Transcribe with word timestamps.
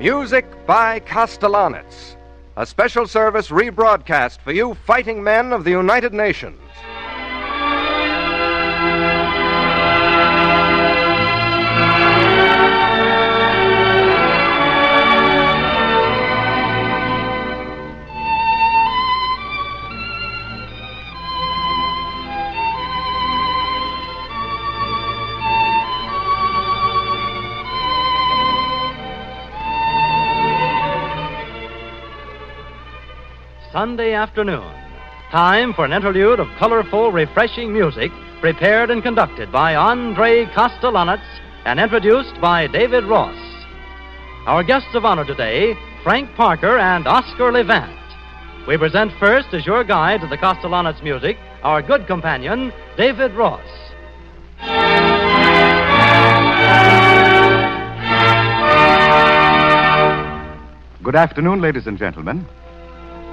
Music 0.00 0.46
by 0.66 0.98
Kostelanetz, 1.00 2.16
a 2.56 2.64
special 2.64 3.06
service 3.06 3.48
rebroadcast 3.48 4.38
for 4.38 4.50
you 4.50 4.72
fighting 4.86 5.22
men 5.22 5.52
of 5.52 5.62
the 5.62 5.70
United 5.72 6.14
Nations. 6.14 6.58
Sunday 33.80 34.12
afternoon. 34.12 34.70
Time 35.30 35.72
for 35.72 35.86
an 35.86 35.94
interlude 35.94 36.38
of 36.38 36.46
colorful, 36.58 37.10
refreshing 37.10 37.72
music 37.72 38.12
prepared 38.42 38.90
and 38.90 39.02
conducted 39.02 39.50
by 39.50 39.74
Andre 39.74 40.44
Kostelanetz 40.54 41.24
and 41.64 41.80
introduced 41.80 42.38
by 42.42 42.66
David 42.66 43.04
Ross. 43.04 43.34
Our 44.46 44.62
guests 44.62 44.94
of 44.94 45.06
honor 45.06 45.24
today, 45.24 45.72
Frank 46.02 46.28
Parker 46.34 46.76
and 46.76 47.06
Oscar 47.06 47.50
Levant. 47.50 47.96
We 48.68 48.76
present 48.76 49.12
first 49.18 49.54
as 49.54 49.64
your 49.64 49.82
guide 49.82 50.20
to 50.20 50.26
the 50.26 50.36
Kostelanetz 50.36 51.02
music, 51.02 51.38
our 51.62 51.80
good 51.80 52.06
companion, 52.06 52.74
David 52.98 53.32
Ross. 53.32 53.64
Good 61.02 61.16
afternoon, 61.16 61.62
ladies 61.62 61.86
and 61.86 61.96
gentlemen. 61.96 62.44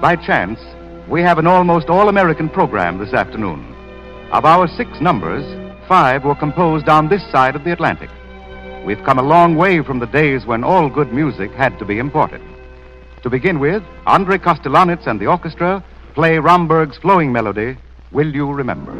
By 0.01 0.15
chance, 0.15 0.59
we 1.07 1.21
have 1.23 1.39
an 1.39 1.47
almost 1.47 1.89
all 1.89 2.07
American 2.07 2.49
program 2.49 2.99
this 2.99 3.13
afternoon. 3.13 3.65
Of 4.31 4.45
our 4.45 4.67
six 4.67 5.01
numbers, 5.01 5.43
five 5.87 6.23
were 6.23 6.35
composed 6.35 6.87
on 6.87 7.09
this 7.09 7.23
side 7.31 7.55
of 7.55 7.63
the 7.63 7.71
Atlantic. 7.71 8.11
We've 8.85 9.03
come 9.03 9.17
a 9.17 9.23
long 9.23 9.55
way 9.55 9.81
from 9.81 9.97
the 9.97 10.05
days 10.05 10.45
when 10.45 10.63
all 10.63 10.87
good 10.87 11.11
music 11.11 11.51
had 11.51 11.79
to 11.79 11.85
be 11.85 11.97
imported. 11.97 12.41
To 13.23 13.29
begin 13.31 13.57
with, 13.57 13.81
Andre 14.05 14.37
Kostelanetz 14.37 15.07
and 15.07 15.19
the 15.19 15.27
orchestra 15.27 15.83
play 16.13 16.37
Romberg's 16.37 16.97
flowing 16.97 17.31
melody, 17.31 17.75
Will 18.11 18.31
You 18.31 18.53
Remember? 18.53 18.93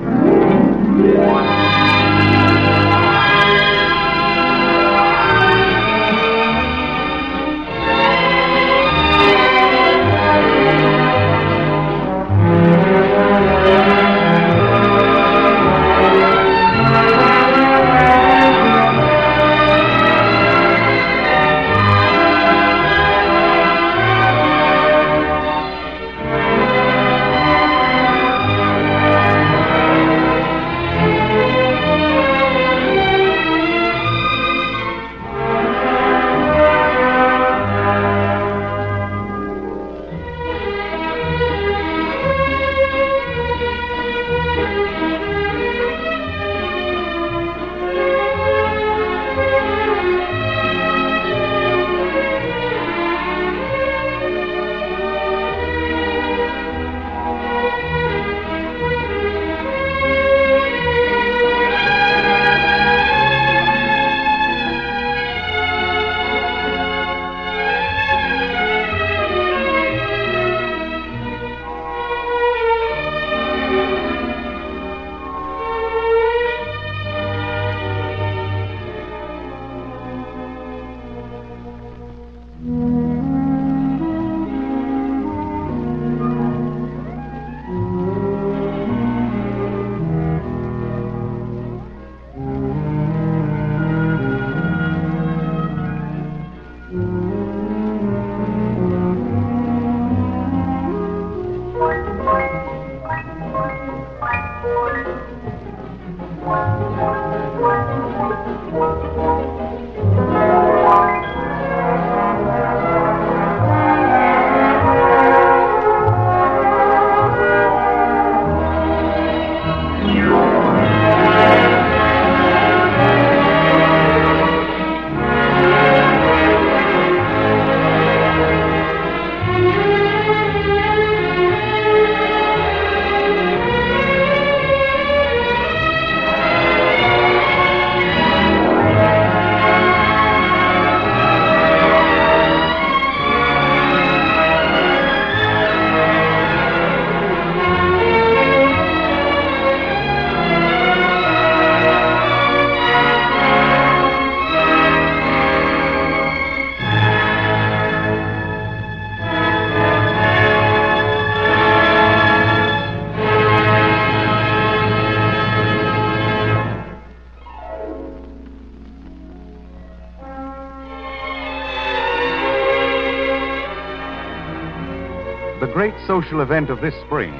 Social 176.22 176.41
event 176.41 176.72
of 176.72 176.81
this 176.81 176.96
spring 177.05 177.31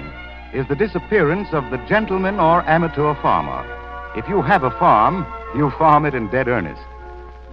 is 0.54 0.68
the 0.68 0.76
disappearance 0.76 1.48
of 1.52 1.72
the 1.72 1.84
gentleman 1.90 2.40
or 2.40 2.62
amateur 2.70 3.16
farmer. 3.24 3.66
If 4.16 4.30
you 4.30 4.44
have 4.44 4.64
a 4.64 4.70
farm, 4.70 5.26
you 5.56 5.72
farm 5.80 6.06
it 6.06 6.14
in 6.14 6.30
dead 6.30 6.48
earnest. 6.48 6.84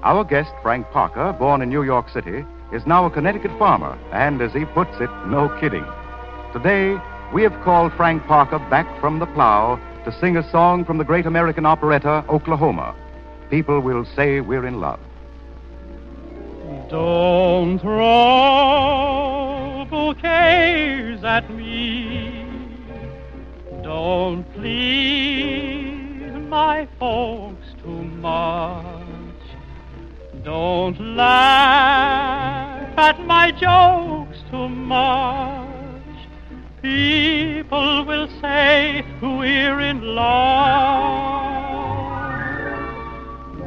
Our 0.03 0.23
guest, 0.23 0.53
Frank 0.61 0.87
Parker, 0.91 1.32
born 1.32 1.62
in 1.62 1.71
New 1.71 1.82
York 1.82 2.11
City, 2.11 2.44
is 2.75 2.87
now 2.87 3.06
a 3.06 3.11
Connecticut 3.11 3.59
farmer, 3.59 3.99
and 4.12 4.43
as 4.43 4.53
he 4.53 4.67
puts 4.67 5.00
it, 5.00 5.09
no 5.26 5.49
kidding. 5.61 5.87
Today, 6.53 7.00
we 7.32 7.43
have 7.43 7.59
called 7.65 7.94
Frank 7.94 8.23
Parker 8.25 8.59
back 8.59 8.87
from 9.00 9.19
the 9.19 9.27
plow 9.27 9.81
to 10.05 10.12
sing 10.20 10.37
a 10.37 10.50
song 10.50 10.85
from 10.85 10.99
the 10.99 11.05
great 11.05 11.25
American 11.25 11.65
operetta, 11.65 12.23
Oklahoma. 12.29 12.94
People 13.49 13.81
will 13.81 14.05
say 14.15 14.43
we're 14.43 14.67
in 14.67 14.79
love. 14.79 15.00
Don't 16.91 17.79
throw 17.79 19.34
bouquets 19.94 21.23
at 21.23 21.49
me. 21.55 22.44
Don't 23.85 24.43
please 24.55 26.32
my 26.49 26.88
folks 26.99 27.69
too 27.81 28.02
much. 28.29 29.43
Don't 30.43 30.99
laugh 31.17 32.99
at 32.99 33.25
my 33.25 33.52
jokes 33.52 34.38
too 34.50 34.69
much. 34.69 36.19
People 36.82 38.05
will 38.05 38.29
say 38.41 39.05
we're 39.23 39.79
in 39.79 40.00
love. 40.02 40.25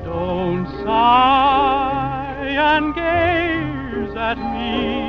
Don't 0.03 0.67
sigh 0.83 2.49
and 2.73 2.93
gaze 2.93 4.15
at 4.29 4.37
me. 4.37 5.06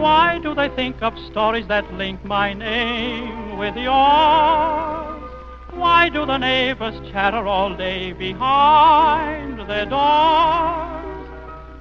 Why 0.01 0.39
do 0.43 0.53
they 0.53 0.69
think 0.75 1.01
up 1.01 1.17
stories 1.31 1.67
that 1.67 1.93
link 1.93 2.25
my 2.25 2.53
name 2.53 3.57
with 3.57 3.77
yours? 3.77 5.00
Why 5.81 6.09
do 6.09 6.27
the 6.27 6.37
neighbors 6.37 6.93
chatter 7.11 7.47
all 7.47 7.75
day 7.75 8.13
behind 8.13 9.67
their 9.67 9.85
doors? 9.85 11.27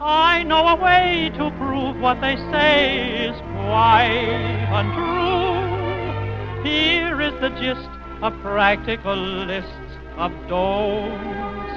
I 0.00 0.42
know 0.42 0.68
a 0.68 0.76
way 0.76 1.30
to 1.36 1.50
prove 1.58 2.00
what 2.00 2.18
they 2.22 2.36
say 2.50 3.26
is 3.28 3.36
quite 3.66 4.68
untrue. 4.72 6.64
Here 6.64 7.20
is 7.20 7.34
the 7.42 7.50
gist 7.60 7.90
of 8.22 8.32
practical 8.40 9.16
lists 9.16 9.92
of 10.16 10.32
don'ts 10.48 11.74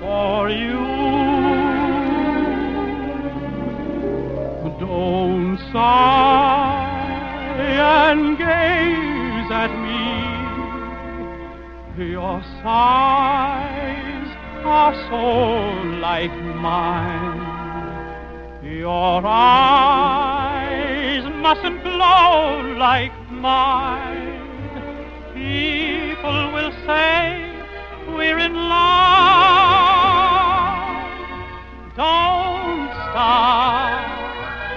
for 0.00 0.50
you. 0.50 0.82
Don't 4.80 5.58
sigh 5.72 7.22
and 7.60 8.36
gaze. 8.36 9.11
Your 11.98 12.42
sighs 12.62 14.28
are 14.64 14.94
so 15.10 15.26
like 16.00 16.32
mine. 16.56 17.36
Your 18.64 19.20
eyes 19.26 21.22
mustn't 21.36 21.82
glow 21.82 22.62
like 22.78 23.12
mine. 23.30 24.40
People 25.34 26.52
will 26.54 26.72
say 26.86 27.52
we're 28.08 28.38
in 28.38 28.54
love. 28.54 28.78
Don't 31.94 32.88
start 33.10 34.08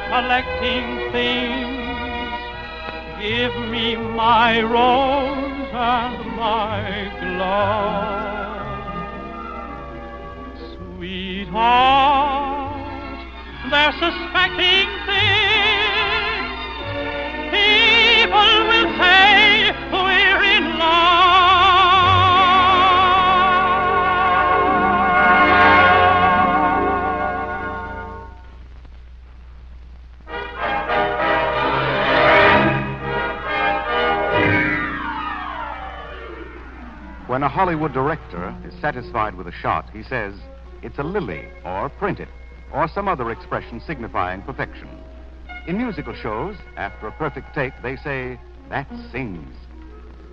collecting 0.09 1.12
things. 1.13 1.71
Give 3.21 3.56
me 3.69 3.95
my 3.95 4.62
rose 4.62 5.44
and 5.75 6.36
my 6.38 7.12
glove. 7.19 8.16
Sweetheart, 10.98 12.00
they're 13.69 13.92
suspecting 14.00 14.88
a 37.45 37.47
Hollywood 37.47 37.94
director 37.94 38.57
is 38.65 38.74
satisfied 38.81 39.36
with 39.36 39.45
a 39.45 39.51
shot, 39.51 39.88
he 39.94 40.01
says, 40.01 40.33
it's 40.81 40.97
a 40.97 41.03
lily, 41.03 41.47
or 41.63 41.89
print 41.89 42.19
it, 42.19 42.27
or 42.74 42.88
some 42.88 43.07
other 43.07 43.30
expression 43.30 43.80
signifying 43.86 44.42
perfection. 44.42 44.89
In 45.68 45.77
musical 45.77 46.15
shows, 46.15 46.56
after 46.75 47.06
a 47.06 47.12
perfect 47.12 47.53
take, 47.53 47.74
they 47.83 47.97
say, 47.97 48.39
that 48.71 48.89
sings. 49.12 49.56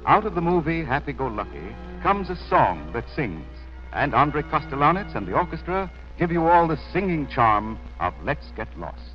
Out 0.07 0.25
of 0.25 0.35
the 0.35 0.41
movie 0.41 0.83
Happy 0.83 1.13
Go 1.13 1.27
Lucky 1.27 1.77
comes 2.03 2.31
a 2.31 2.49
song 2.49 2.91
that 2.95 3.05
sings, 3.15 3.45
and 3.93 4.15
Andre 4.15 4.41
Kostelanetz 4.41 5.15
and 5.15 5.29
the 5.29 5.35
orchestra 5.35 5.93
give 6.19 6.33
you 6.33 6.47
all 6.47 6.67
the 6.67 6.81
singing 6.95 7.29
charm 7.29 7.79
of 8.01 8.15
Let's 8.25 8.51
Get 8.57 8.69
Lost. 8.79 9.12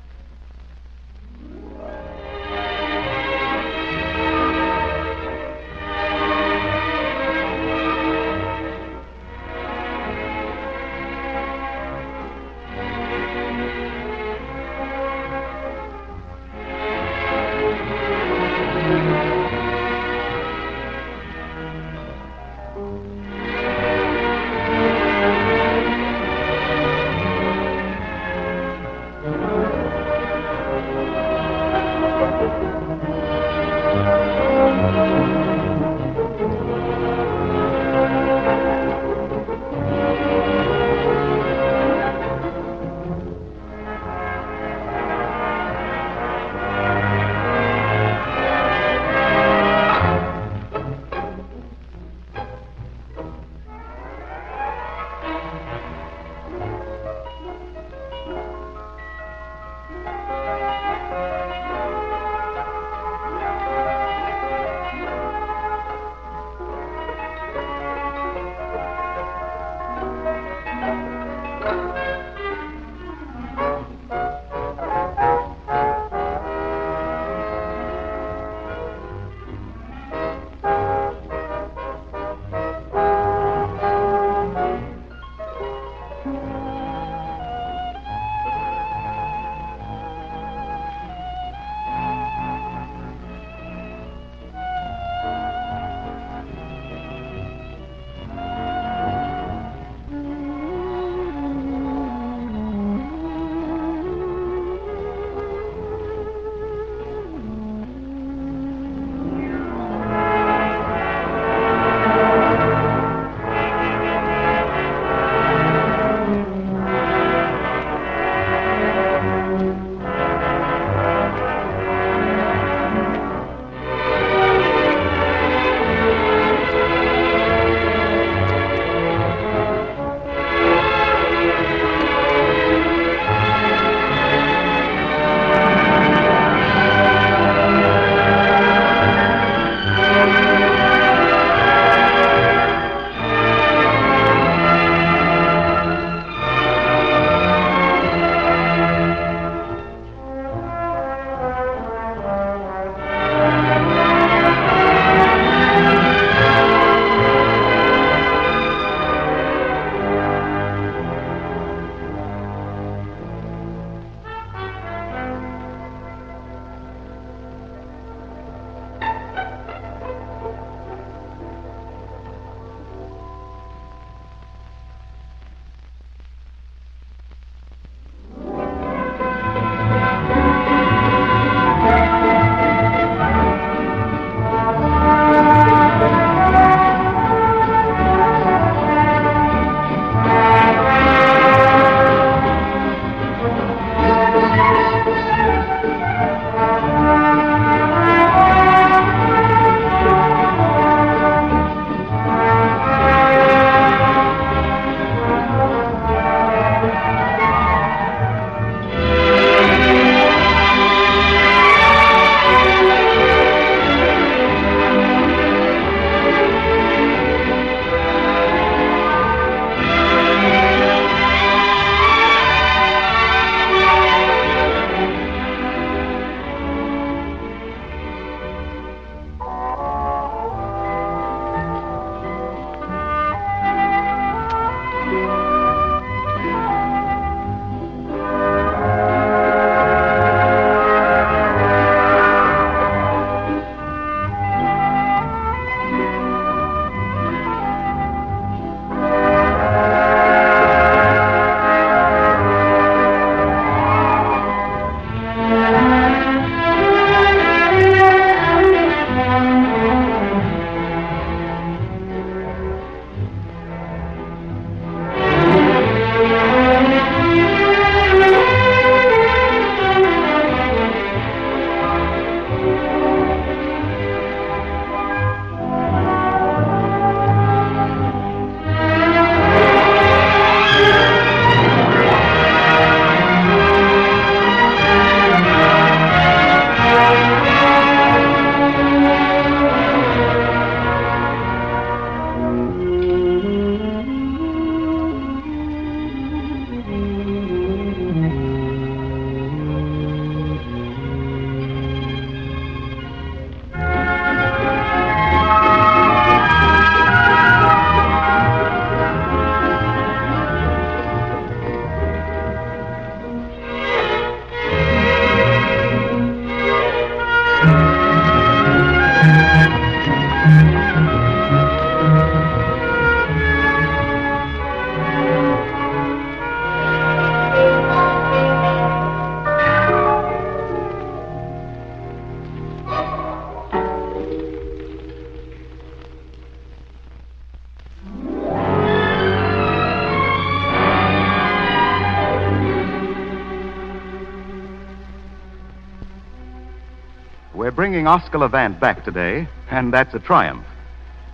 We're 347.54 347.70
bringing 347.70 348.06
Oscar 348.06 348.38
Levant 348.38 348.78
back 348.78 349.04
today, 349.04 349.48
and 349.70 349.92
that's 349.92 350.12
a 350.12 350.18
triumph. 350.18 350.66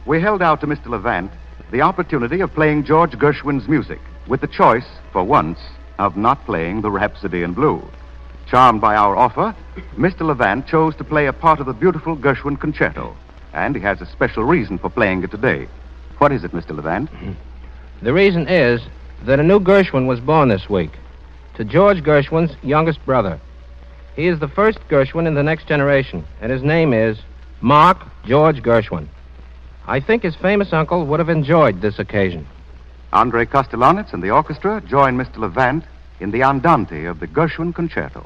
We 0.07 0.21
held 0.21 0.43
out 0.43 0.61
to 0.61 0.67
Mr. 0.67 0.87
Levant 0.87 1.33
the 1.73 1.81
opportunity 1.81 2.41
of 2.41 2.55
playing 2.55 2.85
George 2.85 3.13
Gershwin's 3.13 3.67
music, 3.69 3.99
with 4.29 4.41
the 4.41 4.47
choice, 4.47 4.87
for 5.13 5.25
once, 5.25 5.59
of 5.99 6.17
not 6.17 6.45
playing 6.47 6.83
the 6.83 6.91
Rhapsody 6.91 7.43
in 7.43 7.53
Blue. 7.53 7.83
Charmed 8.49 8.81
by 8.81 8.95
our 8.95 9.17
offer, 9.17 9.57
Mr. 9.97 10.21
Levant 10.21 10.69
chose 10.69 10.95
to 10.97 11.05
play 11.05 11.27
a 11.27 11.33
part 11.33 11.59
of 11.59 11.67
the 11.67 11.73
beautiful 11.73 12.17
Gershwin 12.17 12.61
concerto, 12.61 13.17
and 13.53 13.75
he 13.75 13.83
has 13.83 14.01
a 14.01 14.07
special 14.07 14.45
reason 14.45 14.79
for 14.79 14.91
playing 14.91 15.25
it 15.25 15.33
today. 15.33 15.67
What 16.19 16.31
is 16.31 16.45
it, 16.45 16.53
Mr. 16.53 16.71
Levant? 16.77 17.11
The 18.03 18.13
reason 18.13 18.47
is 18.47 18.81
that 19.25 19.41
a 19.41 19.43
new 19.43 19.59
Gershwin 19.59 20.07
was 20.07 20.21
born 20.21 20.49
this 20.49 20.69
week 20.71 20.93
to 21.57 21.65
George 21.65 22.05
Gershwin's 22.05 22.55
youngest 22.63 23.05
brother. 23.05 23.41
He 24.17 24.29
is 24.29 24.39
the 24.39 24.49
first 24.49 24.79
Gershwin 24.89 25.27
in 25.27 25.35
the 25.35 25.43
next 25.43 25.67
generation, 25.67 26.25
and 26.41 26.53
his 26.53 26.63
name 26.63 26.93
is 26.93 27.19
Mark 27.61 27.99
George 28.25 28.63
Gershwin. 28.63 29.09
I 29.87 30.01
think 30.01 30.23
his 30.23 30.37
famous 30.37 30.73
uncle 30.73 31.05
would 31.07 31.19
have 31.19 31.29
enjoyed 31.29 31.81
this 31.81 31.99
occasion. 31.99 32.47
Andre 33.13 33.45
Kostelanetz 33.45 34.13
and 34.13 34.23
the 34.23 34.31
orchestra 34.31 34.81
join 34.87 35.17
Mr. 35.17 35.39
Levant 35.39 35.85
in 36.21 36.31
the 36.31 36.43
Andante 36.43 37.07
of 37.07 37.21
the 37.21 37.27
Gershwin 37.27 37.75
Concerto. 37.75 38.25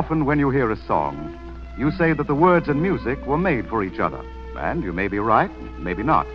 Often, 0.00 0.24
when 0.24 0.38
you 0.38 0.48
hear 0.48 0.70
a 0.70 0.86
song, 0.86 1.38
you 1.76 1.90
say 1.90 2.14
that 2.14 2.26
the 2.26 2.34
words 2.34 2.68
and 2.68 2.80
music 2.80 3.18
were 3.26 3.36
made 3.36 3.68
for 3.68 3.84
each 3.84 4.00
other. 4.00 4.24
And 4.56 4.82
you 4.82 4.94
may 4.94 5.08
be 5.08 5.18
right, 5.18 5.50
maybe 5.78 6.02
not. 6.02 6.26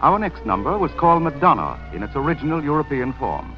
Our 0.00 0.18
next 0.18 0.44
number 0.44 0.76
was 0.76 0.90
called 0.98 1.22
Madonna 1.22 1.78
in 1.94 2.02
its 2.02 2.16
original 2.16 2.64
European 2.64 3.12
form. 3.12 3.54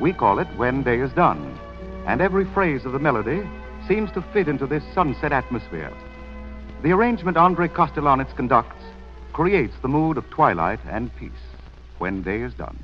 We 0.00 0.14
call 0.14 0.38
it 0.38 0.48
When 0.56 0.82
Day 0.84 1.00
is 1.00 1.12
Done. 1.12 1.58
And 2.06 2.22
every 2.22 2.46
phrase 2.46 2.86
of 2.86 2.92
the 2.92 2.98
melody 2.98 3.46
seems 3.86 4.10
to 4.12 4.22
fit 4.32 4.48
into 4.48 4.66
this 4.66 4.84
sunset 4.94 5.32
atmosphere. 5.32 5.92
The 6.82 6.92
arrangement 6.92 7.36
Andre 7.36 7.68
Kostelanetz 7.68 8.34
conducts 8.36 8.82
creates 9.34 9.74
the 9.82 9.88
mood 9.88 10.16
of 10.16 10.30
twilight 10.30 10.80
and 10.88 11.14
peace 11.14 11.44
when 11.98 12.22
day 12.22 12.40
is 12.40 12.54
done. 12.54 12.78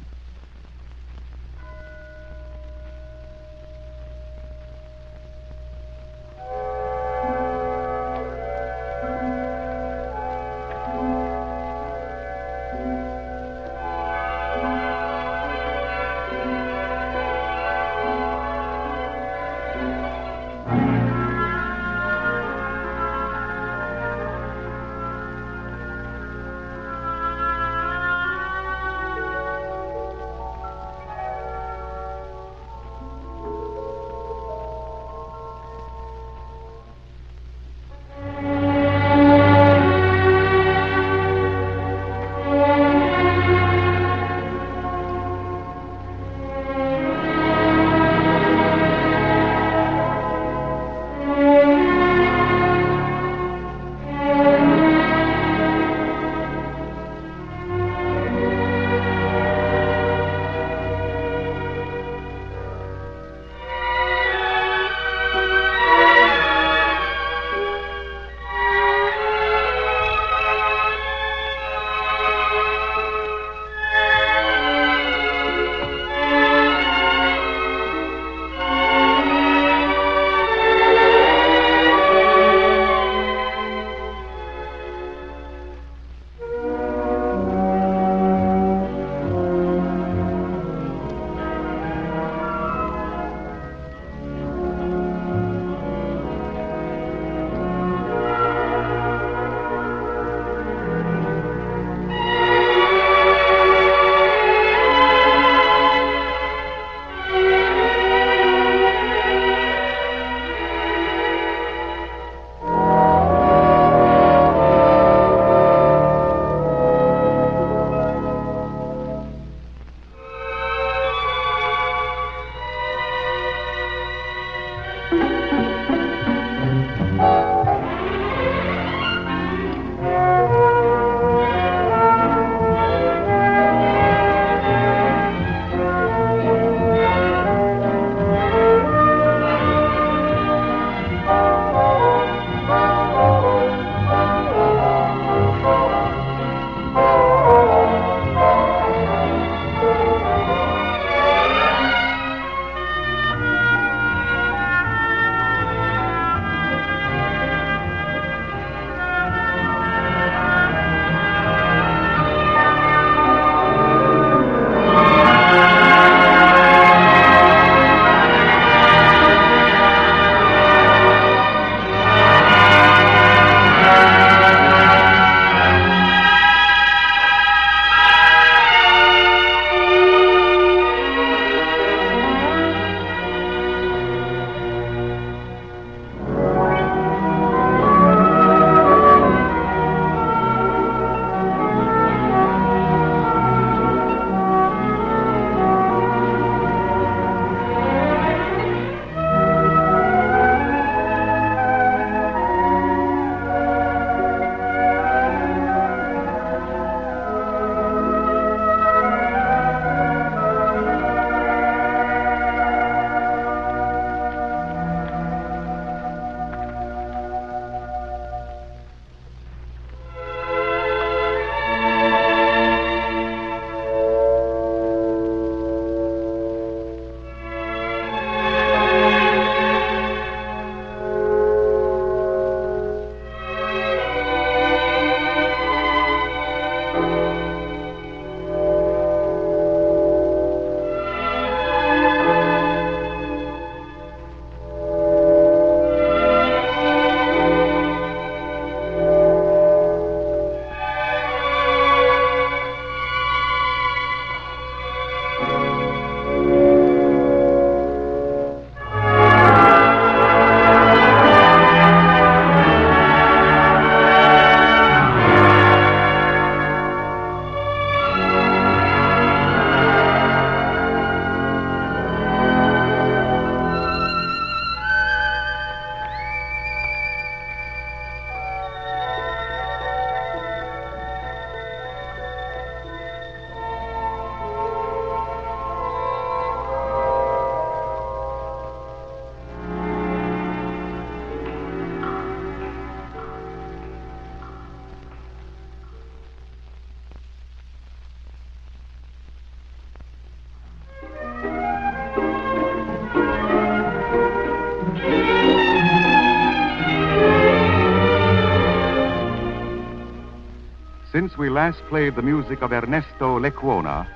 Last 311.64 311.82
played 311.88 312.14
the 312.14 312.20
music 312.20 312.60
of 312.60 312.72
Ernesto 312.72 313.38
Lecuona, 313.40 314.06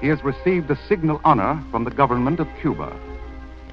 he 0.00 0.08
has 0.08 0.24
received 0.24 0.70
a 0.70 0.86
signal 0.88 1.20
honor 1.22 1.62
from 1.70 1.84
the 1.84 1.90
government 1.90 2.40
of 2.40 2.48
Cuba. 2.62 2.90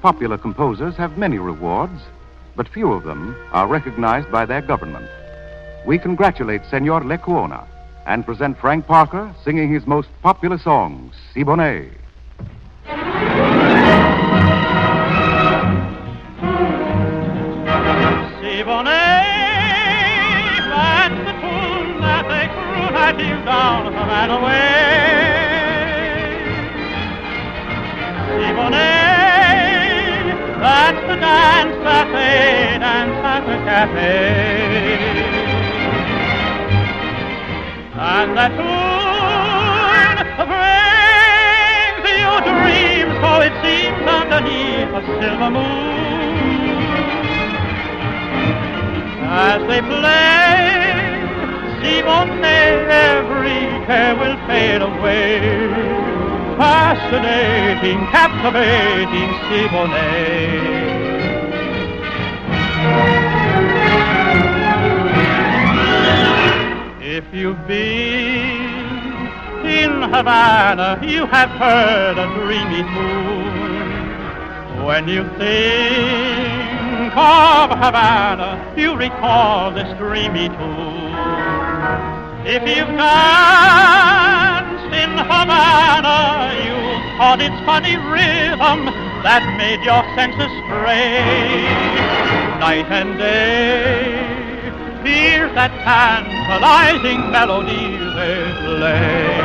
Popular 0.02 0.36
composers 0.36 0.94
have 0.96 1.16
many 1.16 1.38
rewards, 1.38 2.02
but 2.56 2.68
few 2.68 2.92
of 2.92 3.04
them 3.04 3.34
are 3.52 3.66
recognized 3.66 4.30
by 4.30 4.44
their 4.44 4.60
government. 4.60 5.08
We 5.86 5.98
congratulate 5.98 6.66
Senor 6.66 7.00
Lecuona 7.04 7.66
and 8.04 8.26
present 8.26 8.58
Frank 8.58 8.86
Parker 8.86 9.34
singing 9.42 9.72
his 9.72 9.86
most 9.86 10.10
popular 10.20 10.58
song, 10.58 11.10
Siboney. 11.34 12.01
Down 23.44 23.84
the 23.86 23.90
Havana 23.98 24.38
way. 24.44 25.32
Siboney, 28.38 28.82
that's 30.60 31.02
the 31.08 31.16
dance 31.16 31.76
that 31.82 32.06
they 32.14 32.78
dance 32.78 33.24
at 33.32 33.42
the 33.46 33.56
cafe. 33.66 34.18
And 37.94 38.36
that 38.36 38.52
tune 38.58 40.18
brings 40.50 42.06
you 42.22 42.32
dreams, 42.46 43.14
so 43.22 43.30
it 43.46 43.54
seems 43.62 44.04
underneath 44.06 44.92
a 44.94 45.02
silver 45.20 45.50
moon. 45.50 45.92
As 49.34 49.60
they 49.66 49.80
play, 49.80 50.81
Siboney, 51.82 52.86
every 52.88 53.86
care 53.86 54.14
will 54.14 54.36
fade 54.46 54.82
away. 54.82 55.40
Fascinating, 56.56 58.06
captivating 58.06 59.30
Siboney. 59.48 60.92
If 67.02 67.24
you've 67.34 67.66
been 67.66 68.62
in 69.66 70.02
Havana, 70.02 71.00
you 71.04 71.26
have 71.26 71.50
heard 71.50 72.16
a 72.16 72.26
dreamy 72.38 72.82
tune. 72.94 74.86
When 74.86 75.08
you 75.08 75.24
think 75.36 77.12
of 77.16 77.70
Havana, 77.70 78.74
you 78.76 78.96
recall 78.96 79.72
this 79.72 79.98
dreamy 79.98 80.48
tune. 80.48 81.61
If 82.44 82.62
you've 82.66 82.88
danced 82.98 84.92
in 84.92 85.10
Havana, 85.14 86.50
you 86.58 86.74
caught 87.16 87.40
its 87.40 87.54
funny 87.64 87.94
rhythm 87.94 88.90
that 89.22 89.46
made 89.56 89.78
your 89.86 90.02
senses 90.18 90.50
stray. 90.66 91.62
Night 92.58 92.90
and 92.90 93.16
day, 93.16 94.10
hear 95.06 95.54
that 95.54 95.70
tantalizing 95.86 97.30
melody 97.30 97.94
they 98.18 98.50
play. 98.66 99.38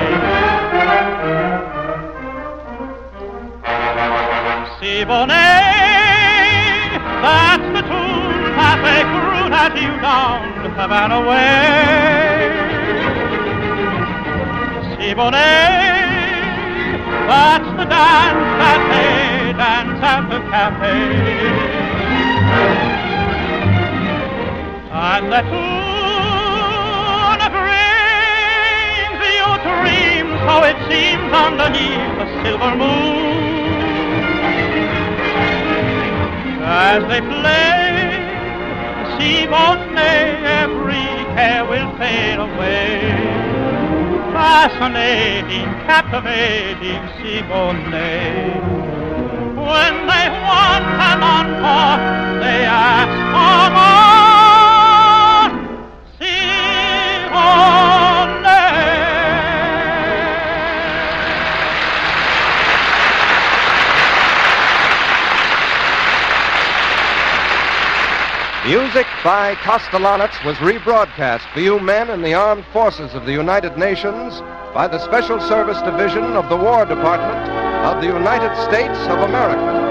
Siboney, 4.82 5.62
that's 7.22 7.68
the 7.78 7.82
tune 7.86 8.58
that 8.58 8.82
they 8.82 9.02
croon 9.06 9.54
at 9.54 9.78
you 9.80 9.94
down 10.02 10.58
Havana 10.74 11.22
way. 11.22 12.27
Siboney, 15.08 15.40
that's 17.32 17.70
the 17.80 17.86
dance 17.86 18.44
that 18.60 18.82
they 18.92 19.56
dance 19.56 20.04
at 20.04 20.28
the 20.28 20.40
cafe. 20.52 21.00
And 24.92 25.32
the 25.32 25.42
tune 25.48 27.40
brings 27.56 29.22
you 29.32 29.48
dreams, 29.64 30.36
so 30.44 30.56
it 30.68 30.80
seems 30.92 31.32
underneath 31.32 32.12
the 32.20 32.28
silver 32.44 32.74
moon. 32.76 33.80
As 36.68 37.00
they 37.08 37.22
play, 37.24 38.12
Siboney, 39.16 40.44
every 40.44 41.08
care 41.34 41.64
will 41.64 41.96
fade 41.96 42.40
away. 42.40 43.17
Fascinating, 44.48 45.66
captivating 45.86 47.04
Siboney. 47.20 48.56
When 49.58 49.94
they 50.08 50.28
want 50.48 50.86
an 51.10 51.22
encore, 51.22 52.00
they 52.40 52.64
ask 52.64 53.12
for 53.34 53.76
more. 53.76 54.07
Music 68.68 69.08
by 69.24 69.56
Kostelanetz 69.64 70.44
was 70.44 70.58
rebroadcast 70.58 71.50
for 71.54 71.62
you 71.62 71.80
men 71.80 72.10
in 72.10 72.22
the 72.22 72.34
armed 72.34 72.66
forces 72.74 73.14
of 73.14 73.26
the 73.26 73.32
United 73.32 73.78
Nations 73.78 74.42
by 74.74 74.90
the 74.90 75.00
Special 75.00 75.40
Service 75.40 75.82
Division 75.84 76.36
of 76.36 76.50
the 76.50 76.58
War 76.58 76.86
Department 76.86 77.50
of 77.86 78.02
the 78.02 78.08
United 78.08 78.54
States 78.66 79.00
of 79.08 79.20
America. 79.20 79.87